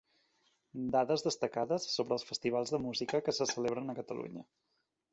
[0.95, 4.49] Dades destacades sobre els festivals de música que se celebren a Catalunya.